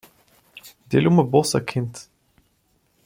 [0.89, 2.09] Dê-lhe uma bolsa quente